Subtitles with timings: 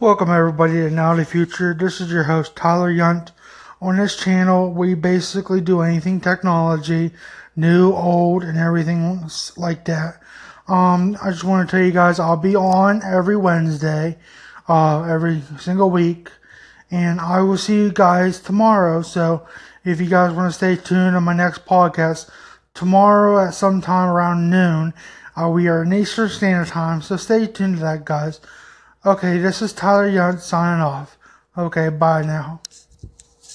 [0.00, 1.72] Welcome everybody to Now the Future.
[1.72, 3.30] This is your host Tyler Yunt.
[3.80, 7.12] On this channel, we basically do anything technology,
[7.54, 9.22] new, old, and everything
[9.56, 10.20] like that.
[10.66, 14.18] Um, I just want to tell you guys I'll be on every Wednesday,
[14.68, 16.28] uh, every single week,
[16.90, 19.00] and I will see you guys tomorrow.
[19.02, 19.46] So
[19.84, 22.28] if you guys want to stay tuned on my next podcast,
[22.74, 24.92] tomorrow at some time around noon,
[25.40, 27.00] uh, we are in Eastern Standard Time.
[27.00, 28.40] So stay tuned to that, guys.
[29.06, 31.18] Okay, this is Tyler Young signing off.
[31.58, 32.62] Okay, bye now.